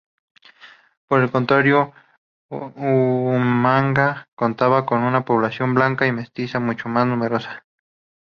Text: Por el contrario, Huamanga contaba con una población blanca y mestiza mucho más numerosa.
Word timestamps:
Por 1.07 1.19
el 1.21 1.29
contrario, 1.29 1.93
Huamanga 2.49 4.25
contaba 4.33 4.83
con 4.87 5.03
una 5.03 5.23
población 5.25 5.75
blanca 5.75 6.07
y 6.07 6.11
mestiza 6.11 6.59
mucho 6.59 6.89
más 6.89 7.05
numerosa. 7.05 7.63